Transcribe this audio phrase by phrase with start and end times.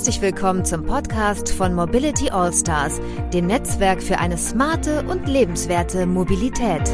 [0.00, 3.02] Herzlich willkommen zum Podcast von Mobility All Stars,
[3.34, 6.88] dem Netzwerk für eine smarte und lebenswerte Mobilität.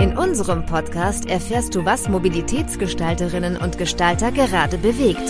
[0.00, 5.20] In unserem Podcast erfährst du, was Mobilitätsgestalterinnen und Gestalter gerade bewegt.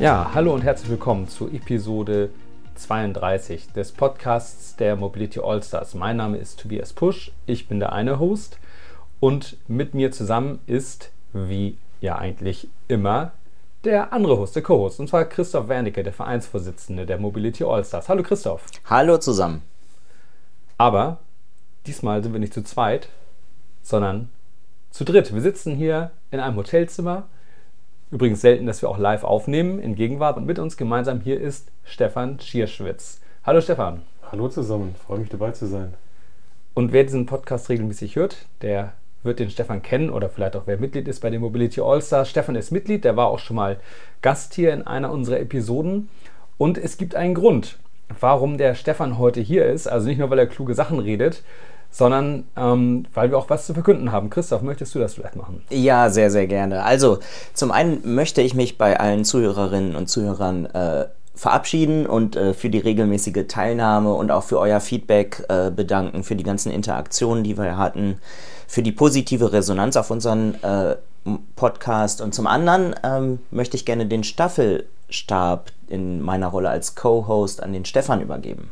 [0.00, 2.30] Ja, hallo und herzlich willkommen zu Episode
[2.76, 5.94] 32 des Podcasts der Mobility Allstars.
[5.94, 8.58] Mein Name ist Tobias Pusch, ich bin der eine Host
[9.18, 13.32] und mit mir zusammen ist, wie ja eigentlich immer,
[13.84, 18.08] der andere Host, der Co-Host, und zwar Christoph Wernicke, der Vereinsvorsitzende der Mobility Allstars.
[18.08, 18.66] Hallo Christoph.
[18.84, 19.62] Hallo zusammen.
[20.76, 21.18] Aber
[21.86, 23.08] diesmal sind wir nicht zu zweit,
[23.82, 24.28] sondern
[24.90, 25.32] zu dritt.
[25.32, 27.28] Wir sitzen hier in einem Hotelzimmer
[28.12, 31.72] Übrigens selten, dass wir auch live aufnehmen in Gegenwart und mit uns gemeinsam hier ist
[31.82, 33.20] Stefan Schierschwitz.
[33.44, 34.02] Hallo Stefan.
[34.30, 35.92] Hallo zusammen, freue mich dabei zu sein.
[36.72, 38.92] Und wer diesen Podcast regelmäßig hört, der
[39.24, 42.30] wird den Stefan kennen oder vielleicht auch wer Mitglied ist bei den Mobility All-Stars.
[42.30, 43.80] Stefan ist Mitglied, der war auch schon mal
[44.22, 46.08] Gast hier in einer unserer Episoden.
[46.58, 47.76] Und es gibt einen Grund,
[48.20, 49.88] warum der Stefan heute hier ist.
[49.88, 51.42] Also nicht nur, weil er kluge Sachen redet,
[51.96, 54.28] sondern ähm, weil wir auch was zu verkünden haben.
[54.28, 55.62] Christoph, möchtest du das vielleicht machen?
[55.70, 56.82] Ja, sehr, sehr gerne.
[56.82, 57.20] Also,
[57.54, 62.68] zum einen möchte ich mich bei allen Zuhörerinnen und Zuhörern äh, verabschieden und äh, für
[62.68, 67.56] die regelmäßige Teilnahme und auch für euer Feedback äh, bedanken, für die ganzen Interaktionen, die
[67.56, 68.18] wir hatten,
[68.66, 70.96] für die positive Resonanz auf unseren äh,
[71.56, 72.20] Podcast.
[72.20, 77.72] Und zum anderen ähm, möchte ich gerne den Staffelstab in meiner Rolle als Co-Host an
[77.72, 78.70] den Stefan übergeben.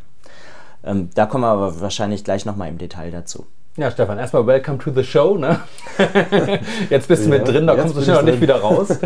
[0.84, 3.46] Ähm, da kommen wir aber wahrscheinlich gleich nochmal im Detail dazu.
[3.77, 5.36] Ja, Stefan, erstmal welcome to the show.
[5.36, 5.58] Ne?
[6.90, 9.00] jetzt bist du ja, mit drin, da kommst du schnell noch nicht wieder raus.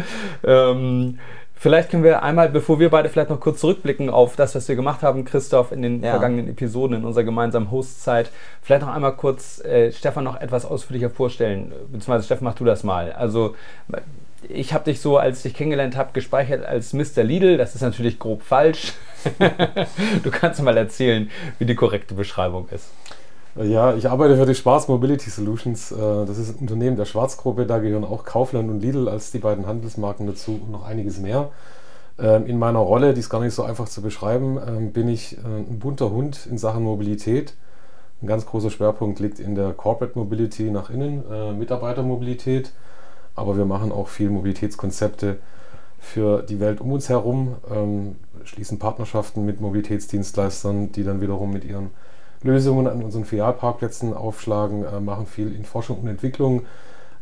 [0.45, 1.19] ähm,
[1.55, 4.77] vielleicht können wir einmal, bevor wir beide vielleicht noch kurz zurückblicken auf das, was wir
[4.77, 6.11] gemacht haben, Christoph, in den ja.
[6.11, 11.09] vergangenen Episoden in unserer gemeinsamen Hostzeit, vielleicht noch einmal kurz äh, Stefan noch etwas ausführlicher
[11.09, 11.73] vorstellen.
[11.87, 13.13] Beziehungsweise Stefan, mach du das mal.
[13.13, 13.55] Also
[14.47, 17.25] ich habe dich so, als ich dich kennengelernt habe, gespeichert als Mr.
[17.25, 17.57] Lidl.
[17.57, 18.93] Das ist natürlich grob falsch.
[20.23, 22.89] du kannst mal erzählen, wie die korrekte Beschreibung ist.
[23.57, 25.91] Ja, ich arbeite für die Schwarz Mobility Solutions.
[25.91, 27.67] Äh, das ist ein Unternehmen der Schwarzgruppe.
[27.67, 31.51] Da gehören auch Kaufland und Lidl als die beiden Handelsmarken dazu und noch einiges mehr.
[32.21, 35.39] Ähm, in meiner Rolle, die ist gar nicht so einfach zu beschreiben, ähm, bin ich
[35.39, 37.55] äh, ein bunter Hund in Sachen Mobilität.
[38.23, 42.73] Ein ganz großer Schwerpunkt liegt in der Corporate Mobility nach innen, äh, Mitarbeitermobilität.
[43.35, 45.39] Aber wir machen auch viel Mobilitätskonzepte
[45.99, 51.65] für die Welt um uns herum, ähm, schließen Partnerschaften mit Mobilitätsdienstleistern, die dann wiederum mit
[51.65, 51.91] ihren
[52.43, 56.63] Lösungen an unseren Filialparkplätzen aufschlagen, äh, machen viel in Forschung und Entwicklung,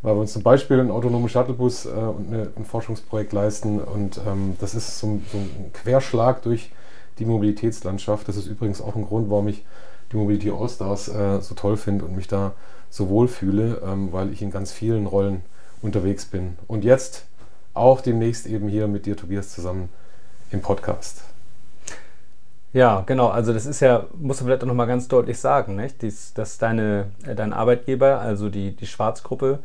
[0.03, 3.81] weil wir uns zum Beispiel einen autonomen Shuttlebus äh, und eine, ein Forschungsprojekt leisten.
[3.81, 6.71] Und ähm, das ist so, so, ein Querschlag durch
[7.19, 8.29] die Mobilitätslandschaft.
[8.29, 9.65] Das ist übrigens auch ein Grund, warum ich
[10.13, 12.53] die Mobility Allstars äh, so toll finde und mich da
[12.91, 15.43] so wohl fühle, ähm, weil ich in ganz vielen Rollen
[15.83, 16.57] unterwegs bin.
[16.67, 17.27] Und jetzt
[17.77, 19.89] auch demnächst eben hier mit dir, Tobias, zusammen
[20.51, 21.23] im Podcast.
[22.73, 23.29] Ja, genau.
[23.29, 26.03] Also das ist ja, muss man vielleicht auch nochmal ganz deutlich sagen, nicht?
[26.03, 29.61] Dies, dass deine, äh, dein Arbeitgeber, also die, die Schwarzgruppe,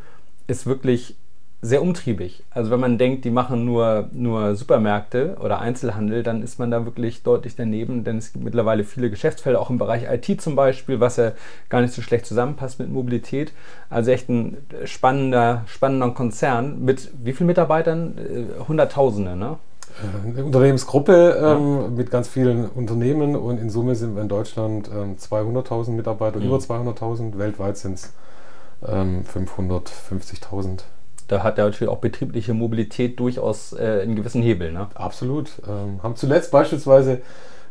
[0.48, 1.18] ist wirklich
[1.64, 2.44] sehr umtriebig.
[2.50, 6.86] Also wenn man denkt, die machen nur, nur Supermärkte oder Einzelhandel, dann ist man da
[6.86, 11.00] wirklich deutlich daneben, denn es gibt mittlerweile viele Geschäftsfelder, auch im Bereich IT zum Beispiel,
[11.00, 11.34] was ja
[11.70, 13.54] gar nicht so schlecht zusammenpasst mit Mobilität.
[13.92, 18.18] Also echt ein spannender, spannender Konzern mit wie vielen Mitarbeitern?
[18.18, 19.58] Äh, Hunderttausende, ne?
[20.26, 21.88] Eine äh, Unternehmensgruppe ähm, ja.
[21.90, 26.46] mit ganz vielen Unternehmen und in Summe sind wir in Deutschland ähm, 200.000 Mitarbeiter, mhm.
[26.48, 28.14] über 200.000, weltweit sind es
[28.88, 30.86] ähm, 550.000
[31.28, 34.72] da hat natürlich auch betriebliche Mobilität durchaus äh, einen gewissen Hebel.
[34.72, 34.88] Ne?
[34.96, 35.52] Absolut.
[35.68, 37.22] Ähm, haben zuletzt beispielsweise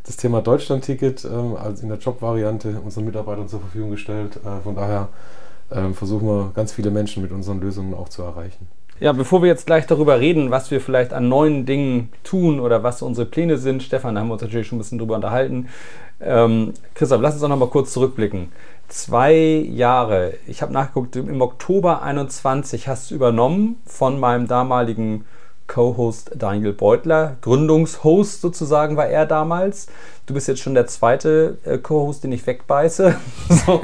[0.04, 4.38] das Thema Deutschland-Ticket ähm, als in der Jobvariante unseren Mitarbeitern zur Verfügung gestellt.
[4.44, 5.08] Äh, von daher
[5.70, 8.66] ähm, versuchen wir ganz viele Menschen mit unseren Lösungen auch zu erreichen.
[9.00, 12.82] Ja, bevor wir jetzt gleich darüber reden, was wir vielleicht an neuen Dingen tun oder
[12.82, 15.68] was unsere Pläne sind, Stefan, da haben wir uns natürlich schon ein bisschen drüber unterhalten.
[16.20, 18.50] Ähm, Christoph, lass uns doch noch mal kurz zurückblicken
[18.90, 20.34] zwei Jahre.
[20.46, 25.24] Ich habe nachgeguckt, im Oktober 21 hast du übernommen von meinem damaligen
[25.70, 27.36] Co-Host Daniel Beutler.
[27.42, 29.86] Gründungshost sozusagen war er damals.
[30.26, 33.14] Du bist jetzt schon der zweite äh, Co-Host, den ich wegbeiße.
[33.48, 33.80] so,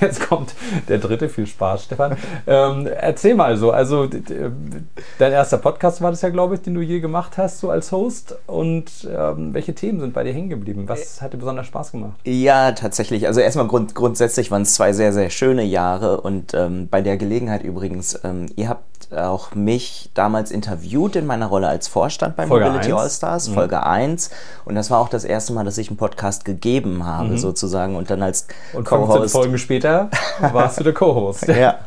[0.00, 0.54] jetzt kommt
[0.88, 1.28] der dritte.
[1.28, 2.16] Viel Spaß, Stefan.
[2.46, 3.72] Ähm, erzähl mal so.
[3.72, 7.70] Also, dein erster Podcast war das ja, glaube ich, den du je gemacht hast, so
[7.70, 8.36] als Host.
[8.46, 10.84] Und ähm, welche Themen sind bei dir hängen geblieben?
[10.86, 12.14] Was hat dir besonders Spaß gemacht?
[12.24, 13.26] Ja, tatsächlich.
[13.26, 16.20] Also, erstmal grund grundsätzlich waren es zwei sehr, sehr schöne Jahre.
[16.20, 21.46] Und ähm, bei der Gelegenheit übrigens, ähm, ihr habt auch mich damals interviewt in meiner
[21.46, 23.00] Rolle als Vorstand bei Folge Mobility 1.
[23.00, 24.30] Allstars, Folge 1.
[24.64, 27.96] Und das war auch das erste Mal, dass ich einen Podcast gegeben habe, sozusagen.
[27.96, 29.32] Und dann als Und 15 Co-Host.
[29.32, 30.10] Folgen später
[30.52, 31.48] warst du der Co-Host.
[31.48, 31.78] ja.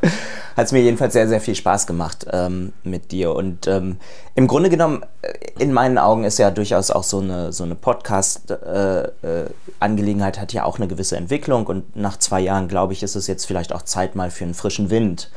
[0.55, 3.33] Hat es mir jedenfalls sehr, sehr viel Spaß gemacht ähm, mit dir.
[3.33, 3.97] Und ähm,
[4.35, 7.73] im Grunde genommen, äh, in meinen Augen ist ja durchaus auch so eine, so eine
[7.75, 11.65] Podcast-Angelegenheit hat ja auch eine gewisse Entwicklung.
[11.65, 14.53] Und nach zwei Jahren, glaube ich, ist es jetzt vielleicht auch Zeit mal für einen
[14.53, 15.31] frischen Wind.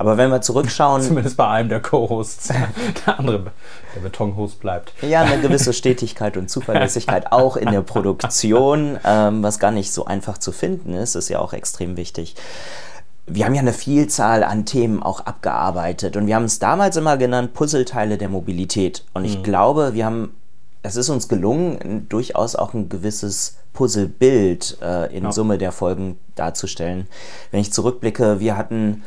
[0.00, 2.48] Aber wenn wir zurückschauen, Zumindest bei einem der Co-Hosts.
[3.06, 3.52] Der andere,
[3.94, 4.94] der Betonhost bleibt.
[5.02, 10.06] ja, eine gewisse Stetigkeit und Zuverlässigkeit auch in der Produktion, ähm, was gar nicht so
[10.06, 12.34] einfach zu finden ist, ist ja auch extrem wichtig.
[13.26, 17.18] Wir haben ja eine Vielzahl an Themen auch abgearbeitet und wir haben es damals immer
[17.18, 19.04] genannt Puzzleteile der Mobilität.
[19.12, 20.34] Und ich glaube, wir haben,
[20.82, 25.32] es ist uns gelungen, durchaus auch ein gewisses Puzzlebild äh, in Ja.
[25.32, 27.06] Summe der Folgen darzustellen.
[27.50, 29.02] Wenn ich zurückblicke, wir hatten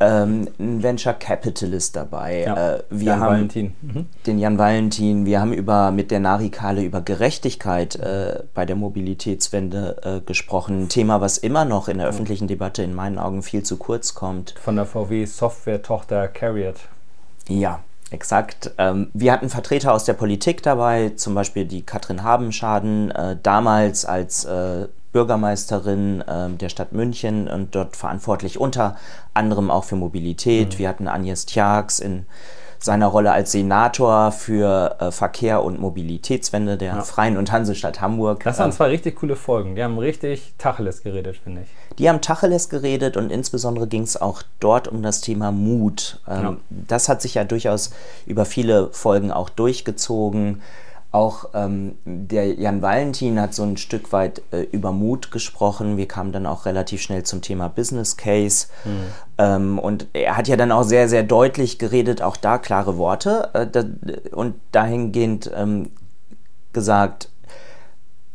[0.00, 2.44] ähm, einen Venture Capitalist dabei.
[2.44, 2.74] Ja.
[2.74, 3.74] Äh, wir Jan haben Valentin.
[3.82, 4.06] Mhm.
[4.26, 5.26] den Jan Valentin.
[5.26, 10.84] Wir haben über, mit der Narikale über Gerechtigkeit äh, bei der Mobilitätswende äh, gesprochen.
[10.84, 14.14] Ein Thema, was immer noch in der öffentlichen Debatte in meinen Augen viel zu kurz
[14.14, 14.54] kommt.
[14.60, 16.76] Von der VW-Software-Tochter Carriot.
[17.48, 17.80] Ja,
[18.10, 18.72] exakt.
[18.78, 24.04] Ähm, wir hatten Vertreter aus der Politik dabei, zum Beispiel die Katrin Habenschaden, äh, damals
[24.06, 28.96] als äh, Bürgermeisterin äh, der Stadt München und dort verantwortlich unter
[29.34, 30.78] anderem auch für Mobilität.
[30.78, 32.26] Wir hatten Agnes Tjax in
[32.82, 38.42] seiner Rolle als Senator für äh, Verkehr und Mobilitätswende der Freien und Hansestadt Hamburg.
[38.44, 39.74] Das waren zwei richtig coole Folgen.
[39.74, 41.68] Die haben richtig Tacheles geredet, finde ich.
[41.98, 46.20] Die haben Tacheles geredet und insbesondere ging es auch dort um das Thema Mut.
[46.26, 46.56] Ähm, Ja.
[46.70, 47.90] Das hat sich ja durchaus
[48.24, 50.62] über viele Folgen auch durchgezogen.
[51.12, 55.96] Auch ähm, der Jan Valentin hat so ein Stück weit äh, über Mut gesprochen.
[55.96, 58.68] Wir kamen dann auch relativ schnell zum Thema Business Case.
[59.38, 63.50] Ähm, und er hat ja dann auch sehr, sehr deutlich geredet, auch da klare Worte.
[63.54, 63.84] Äh, da,
[64.30, 65.90] und dahingehend ähm,
[66.72, 67.29] gesagt,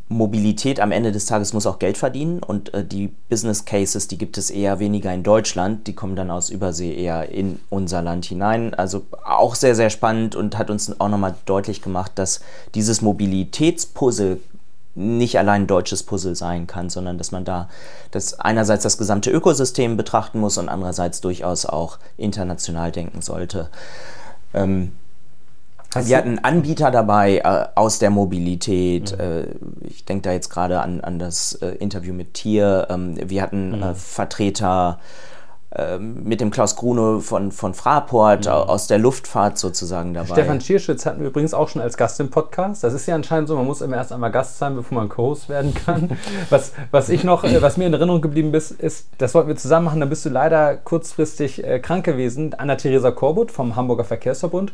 [0.07, 4.19] Mobilität am Ende des Tages muss auch Geld verdienen und äh, die Business Cases, die
[4.19, 8.25] gibt es eher weniger in Deutschland, die kommen dann aus Übersee eher in unser Land
[8.25, 8.75] hinein.
[8.75, 12.41] Also auch sehr, sehr spannend und hat uns auch nochmal deutlich gemacht, dass
[12.75, 14.39] dieses Mobilitätspuzzle
[14.93, 17.67] nicht allein ein deutsches Puzzle sein kann, sondern dass man da
[18.11, 23.69] das einerseits das gesamte Ökosystem betrachten muss und andererseits durchaus auch international denken sollte.
[24.53, 24.93] Ähm,
[25.95, 29.17] Hast wir hatten Anbieter dabei äh, aus der Mobilität.
[29.17, 29.47] Äh,
[29.81, 32.87] ich denke da jetzt gerade an, an das äh, Interview mit Tier.
[32.89, 34.99] Ähm, wir hatten äh, Vertreter
[35.99, 40.27] mit dem Klaus Grune von, von Fraport äh, aus der Luftfahrt sozusagen dabei.
[40.27, 42.83] Stefan Schierschütz hatten wir übrigens auch schon als Gast im Podcast.
[42.83, 45.49] Das ist ja anscheinend so, man muss immer erst einmal Gast sein, bevor man Co-Host
[45.49, 46.17] werden kann.
[46.49, 49.55] Was, was ich noch, äh, was mir in Erinnerung geblieben ist, ist, das wollten wir
[49.55, 52.53] zusammen machen, da bist du leider kurzfristig äh, krank gewesen.
[52.53, 54.71] Anna-Theresa Korbut vom Hamburger Verkehrsverbund,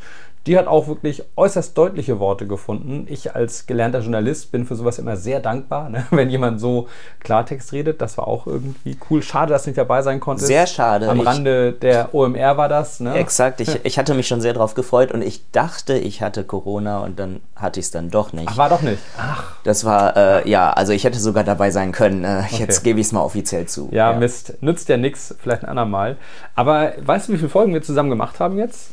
[0.47, 3.05] die hat auch wirklich äußerst deutliche Worte gefunden.
[3.09, 6.05] Ich als gelernter Journalist bin für sowas immer sehr dankbar, ne?
[6.11, 6.87] wenn jemand so
[7.19, 8.01] Klartext redet.
[8.01, 9.21] Das war auch irgendwie cool.
[9.21, 10.47] Schade, dass du nicht dabei sein konntest.
[10.47, 10.90] Sehr schade.
[10.93, 12.99] Am Ich- Rande der OMR war das.
[12.99, 13.13] Ne?
[13.15, 16.99] Exakt, ich, ich hatte mich schon sehr darauf gefreut und ich dachte, ich hatte Corona
[16.99, 18.47] und dann hatte ich es dann doch nicht.
[18.51, 18.99] Ach, war doch nicht.
[19.17, 22.23] Ach, Das war, äh, ja, also ich hätte sogar dabei sein können.
[22.23, 23.89] Äh, Jetzt gebe ich es mal offiziell zu.
[23.91, 24.53] Ja, Mist.
[24.61, 26.17] Nützt ja nichts, vielleicht ein andermal.
[26.55, 28.89] Aber weißt du, wie viele Folgen wir zusammen gemacht haben jetzt?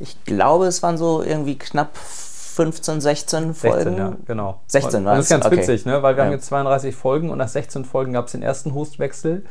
[0.00, 3.76] Ich glaube, es waren so irgendwie knapp 15, 16 Folgen.
[3.78, 4.60] 16, ja, genau.
[4.66, 5.56] 16 Und Das ist ganz Okay.
[5.58, 6.02] witzig, ne?
[6.02, 6.26] weil wir Ja.
[6.26, 9.44] haben jetzt 32 Folgen und nach 16 Folgen gab es den ersten Hostwechsel.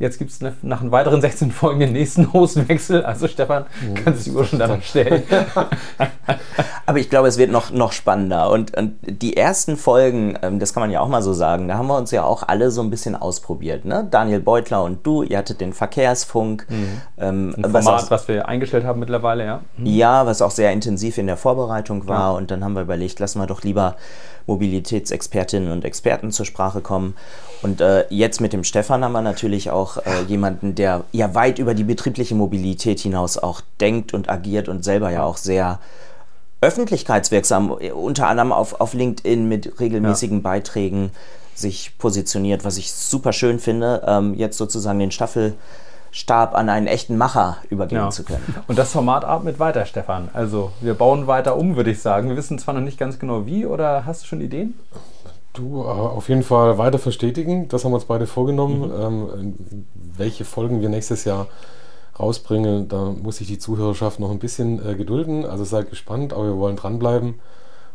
[0.00, 3.04] Jetzt gibt es nach den weiteren 16 Folgen den nächsten Hostwechsel.
[3.04, 3.66] Also Stefan,
[4.02, 5.24] kannst du die Uhr schon danach stellen.
[6.86, 8.50] Aber ich glaube, es wird noch, noch spannender.
[8.50, 11.76] Und, und die ersten Folgen, ähm, das kann man ja auch mal so sagen, da
[11.76, 13.84] haben wir uns ja auch alle so ein bisschen ausprobiert.
[13.84, 14.08] Ne?
[14.10, 16.66] Daniel Beutler und du, ihr hattet den Verkehrsfunk.
[17.18, 19.60] Ähm, Ein was Format, auch, was wir eingestellt haben mittlerweile, ja.
[19.84, 22.36] ja, was auch sehr intensiv in der Vorbereitung war.
[22.36, 23.96] Und dann haben wir überlegt, lassen wir doch lieber
[24.46, 27.14] Mobilitätsexpertinnen und Experten zur Sprache kommen.
[27.62, 31.58] Und äh, jetzt mit dem Stefan haben wir natürlich auch äh, jemanden, der ja weit
[31.58, 35.78] über die betriebliche Mobilität hinaus auch denkt und agiert und selber ja auch sehr
[36.60, 41.10] öffentlichkeitswirksam, äh, unter anderem auf, auf LinkedIn mit regelmäßigen Beiträgen
[41.54, 45.10] sich positioniert, was ich super schön finde, ähm, jetzt sozusagen den
[46.12, 48.10] Staffelstab an einen echten Macher übergeben Ja.
[48.10, 48.42] zu können.
[48.66, 50.28] Und das Format atmet weiter, Stefan.
[50.32, 52.28] Also wir bauen weiter um, würde ich sagen.
[52.28, 54.74] Wir wissen zwar noch nicht ganz genau wie, oder hast du schon Ideen?
[55.52, 57.68] Du, äh, auf jeden Fall weiter verstetigen.
[57.68, 58.90] Das haben wir uns beide vorgenommen.
[59.00, 59.56] Ähm,
[60.16, 61.46] welche Folgen wir nächstes Jahr
[62.18, 65.44] rausbringen, da muss sich die Zuhörerschaft noch ein bisschen äh, gedulden.
[65.46, 67.40] Also seid gespannt, aber wir wollen dranbleiben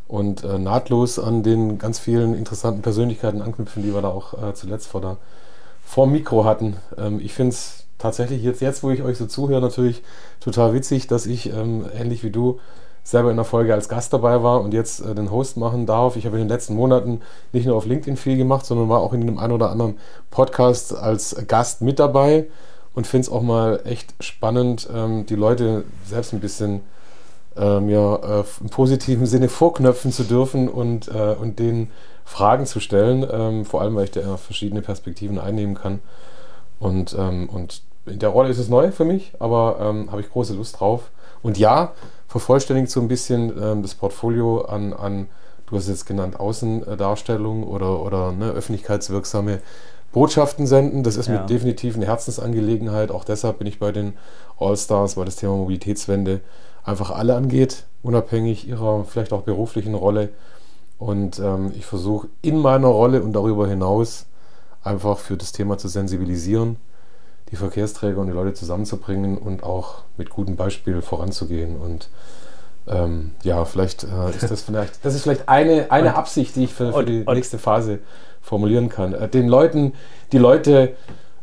[0.08, 4.54] und äh, nahtlos an den ganz vielen interessanten Persönlichkeiten anknüpfen, die wir da auch äh,
[4.54, 5.18] zuletzt vor, der,
[5.84, 6.78] vor dem Mikro hatten.
[6.98, 10.04] Ähm, ich finde es tatsächlich jetzt, jetzt, wo ich euch so zuhöre, natürlich
[10.40, 12.60] total witzig, dass ich ähm, ähnlich wie du
[13.04, 16.16] selber in der Folge als Gast dabei war und jetzt äh, den Host machen darf.
[16.16, 17.22] Ich habe in den letzten Monaten
[17.54, 19.98] nicht nur auf LinkedIn viel gemacht, sondern war auch in dem einen oder anderen
[20.32, 22.48] Podcast als Gast mit dabei
[22.96, 26.82] und finde es auch mal echt spannend, ähm, die Leute selbst ein bisschen
[27.56, 31.92] ähm, ja, äh, im positiven Sinne vorknöpfen zu dürfen und, äh, und denen
[32.26, 36.00] Fragen zu stellen, ähm, vor allem weil ich da verschiedene Perspektiven einnehmen kann.
[36.80, 40.30] Und, ähm, und in der Rolle ist es neu für mich, aber ähm, habe ich
[40.30, 41.12] große Lust drauf.
[41.42, 41.94] Und ja,
[42.28, 45.28] vervollständigt so ein bisschen ähm, das Portfolio an, an,
[45.68, 49.60] du hast es jetzt genannt, Außendarstellung oder, oder ne, öffentlichkeitswirksame
[50.12, 51.04] Botschaften senden.
[51.04, 51.34] Das ist ja.
[51.34, 53.12] mir definitiv eine Herzensangelegenheit.
[53.12, 54.14] Auch deshalb bin ich bei den
[54.60, 56.42] All-Stars, weil das Thema Mobilitätswende
[56.84, 60.30] einfach alle angeht, unabhängig ihrer vielleicht auch beruflichen Rolle.
[60.98, 64.28] Und ähm, ich versuche in meiner Rolle und darüber hinaus
[64.86, 66.78] einfach für das Thema zu sensibilisieren,
[67.52, 71.78] die Verkehrsträger und die Leute zusammenzubringen und auch mit gutem Beispiel voranzugehen.
[71.78, 72.10] Und
[72.88, 76.74] ähm, ja, vielleicht äh, ist das vielleicht, das ist vielleicht eine, eine Absicht, die ich
[76.74, 78.00] für, für die nächste Phase
[78.42, 79.14] formulieren kann.
[79.14, 79.94] Äh, den Leuten,
[80.32, 80.96] die Leute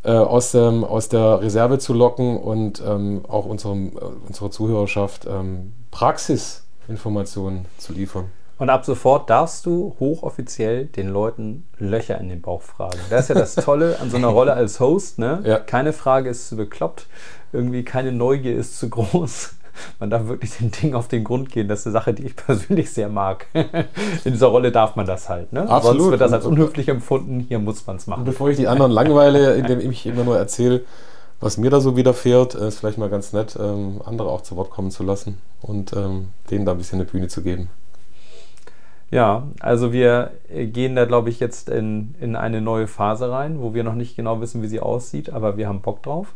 [0.04, 5.26] äh, aus, dem, aus der Reserve zu locken und ähm, auch unserem, äh, unserer Zuhörerschaft
[5.26, 8.30] ähm, Praxisinformationen zu liefern.
[8.58, 12.98] Und ab sofort darfst du hochoffiziell den Leuten Löcher in den Bauch fragen.
[13.10, 15.18] Das ist ja das Tolle an so einer Rolle als Host.
[15.18, 15.40] Ne?
[15.44, 15.58] Ja.
[15.58, 17.06] Keine Frage ist zu bekloppt,
[17.52, 19.54] irgendwie keine Neugier ist zu groß.
[19.98, 21.66] Man darf wirklich den Ding auf den Grund gehen.
[21.66, 23.46] Das ist eine Sache, die ich persönlich sehr mag.
[23.54, 25.52] In dieser Rolle darf man das halt.
[25.52, 25.68] Ne?
[25.68, 25.98] Absolut.
[25.98, 27.40] Sonst wird das als unhöflich empfunden.
[27.40, 28.20] Hier muss man es machen.
[28.20, 30.82] Und bevor ich die anderen langweile, indem ich immer nur erzähle,
[31.40, 34.70] was mir da so widerfährt, ist vielleicht mal ganz nett, ähm, andere auch zu Wort
[34.70, 37.68] kommen zu lassen und ähm, denen da ein bisschen eine Bühne zu geben.
[39.12, 43.74] Ja, also wir gehen da, glaube ich, jetzt in, in eine neue Phase rein, wo
[43.74, 46.28] wir noch nicht genau wissen, wie sie aussieht, aber wir haben Bock drauf.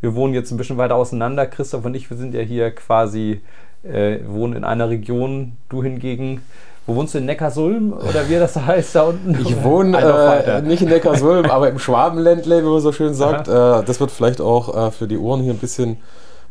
[0.00, 1.44] Wir wohnen jetzt ein bisschen weiter auseinander.
[1.46, 3.40] Christoph und ich, wir sind ja hier quasi,
[3.82, 5.56] äh, wohnen in einer Region.
[5.68, 6.40] Du hingegen,
[6.86, 9.36] wo wohnst du in Neckarsulm oder wie das heißt da unten?
[9.40, 13.48] Ich wohne äh, nicht in Neckarsulm, aber im Schwabenländle, wie man so schön sagt.
[13.48, 15.96] Äh, das wird vielleicht auch äh, für die Ohren hier ein bisschen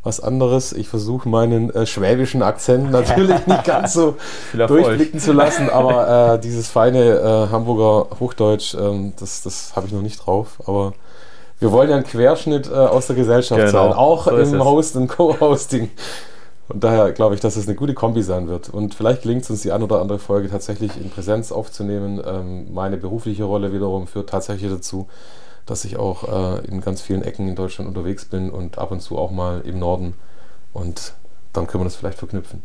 [0.04, 0.74] was anderes.
[0.74, 4.16] Ich versuche meinen äh, schwäbischen Akzent natürlich nicht ganz so
[4.54, 9.94] durchblicken zu lassen, aber äh, dieses feine äh, Hamburger Hochdeutsch, ähm, das, das habe ich
[9.94, 10.60] noch nicht drauf.
[10.66, 10.94] Aber
[11.60, 13.72] wir wollen ja einen Querschnitt äh, aus der Gesellschaft genau.
[13.72, 15.90] sein, auch so im Host- und Co-Hosting.
[16.70, 18.70] Und daher glaube ich, dass es eine gute Kombi sein wird.
[18.70, 22.22] Und vielleicht gelingt es uns, die ein oder andere Folge tatsächlich in Präsenz aufzunehmen.
[22.26, 25.08] Ähm, meine berufliche Rolle wiederum führt tatsächlich dazu,
[25.70, 29.02] dass ich auch äh, in ganz vielen Ecken in Deutschland unterwegs bin und ab und
[29.02, 30.16] zu auch mal im Norden.
[30.74, 31.14] Und
[31.54, 32.64] dann können wir das vielleicht verknüpfen.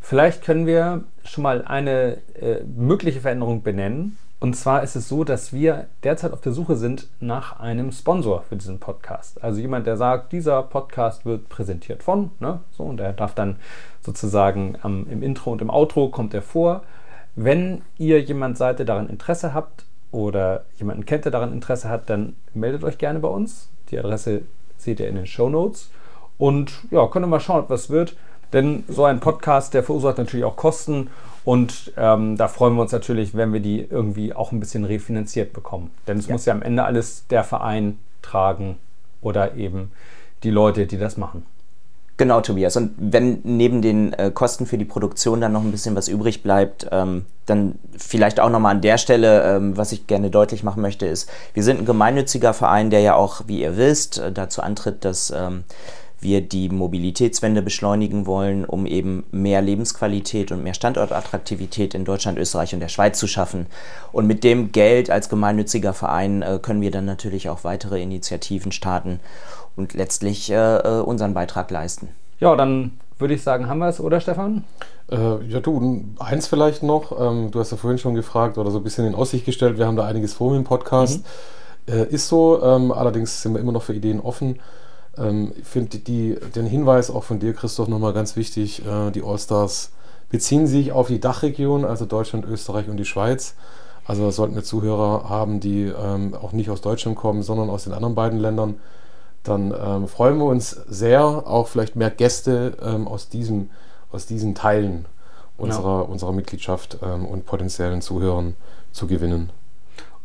[0.00, 4.18] Vielleicht können wir schon mal eine äh, mögliche Veränderung benennen.
[4.40, 8.42] Und zwar ist es so, dass wir derzeit auf der Suche sind nach einem Sponsor
[8.42, 9.42] für diesen Podcast.
[9.42, 12.60] Also jemand, der sagt, dieser Podcast wird präsentiert von, ne?
[12.72, 13.56] so, und er darf dann
[14.02, 16.82] sozusagen ähm, im Intro und im Outro kommt er vor.
[17.36, 22.08] Wenn ihr jemand seid, der daran Interesse habt, oder jemanden kennt, der daran Interesse hat,
[22.08, 23.68] dann meldet euch gerne bei uns.
[23.90, 24.42] Die Adresse
[24.78, 25.90] seht ihr in den Show Notes.
[26.38, 28.16] Und ja, könnt ihr mal schauen, was wird.
[28.52, 31.10] Denn so ein Podcast, der verursacht natürlich auch Kosten.
[31.44, 35.52] Und ähm, da freuen wir uns natürlich, wenn wir die irgendwie auch ein bisschen refinanziert
[35.52, 35.90] bekommen.
[36.06, 36.32] Denn es ja.
[36.32, 38.76] muss ja am Ende alles der Verein tragen
[39.20, 39.90] oder eben
[40.44, 41.44] die Leute, die das machen.
[42.16, 42.76] Genau, Tobias.
[42.76, 46.44] Und wenn neben den äh, Kosten für die Produktion dann noch ein bisschen was übrig
[46.44, 50.80] bleibt, ähm, dann vielleicht auch nochmal an der Stelle, ähm, was ich gerne deutlich machen
[50.80, 54.62] möchte, ist, wir sind ein gemeinnütziger Verein, der ja auch, wie ihr wisst, äh, dazu
[54.62, 55.64] antritt, dass ähm,
[56.20, 62.74] wir die Mobilitätswende beschleunigen wollen, um eben mehr Lebensqualität und mehr Standortattraktivität in Deutschland, Österreich
[62.74, 63.66] und der Schweiz zu schaffen.
[64.12, 68.70] Und mit dem Geld als gemeinnütziger Verein äh, können wir dann natürlich auch weitere Initiativen
[68.70, 69.20] starten
[69.76, 72.08] und letztlich äh, äh, unseren Beitrag leisten.
[72.40, 74.64] Ja, dann würde ich sagen, haben wir es, oder Stefan?
[75.10, 77.18] Äh, ja, du, eins vielleicht noch.
[77.18, 79.86] Ähm, du hast ja vorhin schon gefragt oder so ein bisschen in Aussicht gestellt, wir
[79.86, 81.24] haben da einiges vor im Podcast.
[81.86, 81.92] Mhm.
[81.94, 84.60] Äh, ist so, ähm, allerdings sind wir immer noch für Ideen offen.
[85.16, 88.84] Ähm, ich finde den Hinweis auch von dir, Christoph, nochmal ganz wichtig.
[88.86, 89.90] Äh, die Allstars
[90.30, 93.54] beziehen sich auf die Dachregion, also Deutschland, Österreich und die Schweiz.
[94.06, 97.92] Also sollten wir Zuhörer haben, die ähm, auch nicht aus Deutschland kommen, sondern aus den
[97.92, 98.76] anderen beiden Ländern
[99.44, 103.70] dann ähm, freuen wir uns sehr, auch vielleicht mehr Gäste ähm, aus, diesem,
[104.10, 105.06] aus diesen Teilen
[105.56, 106.08] unserer, ja.
[106.08, 108.56] unserer Mitgliedschaft ähm, und potenziellen Zuhörern
[108.92, 109.50] zu gewinnen.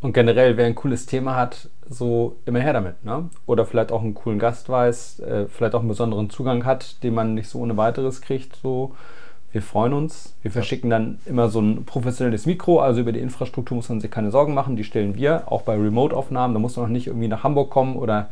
[0.02, 3.04] Und generell, wer ein cooles Thema hat, so immer her damit.
[3.04, 3.30] Ne?
[3.46, 7.14] Oder vielleicht auch einen coolen Gast weiß, äh, vielleicht auch einen besonderen Zugang hat, den
[7.14, 8.56] man nicht so ohne weiteres kriegt.
[8.56, 8.96] So,
[9.52, 10.36] wir freuen uns.
[10.42, 14.12] Wir verschicken dann immer so ein professionelles Mikro, also über die Infrastruktur muss man sich
[14.12, 14.78] keine Sorgen machen.
[14.78, 16.54] Die stellen wir auch bei Remote-Aufnahmen.
[16.54, 18.30] Da muss man noch nicht irgendwie nach Hamburg kommen oder